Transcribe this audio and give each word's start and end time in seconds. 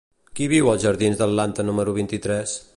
Qui 0.37 0.47
viu 0.53 0.71
als 0.71 0.85
jardins 0.85 1.21
d'Atlanta 1.21 1.69
número 1.71 1.97
vint-i-tres? 2.01 2.61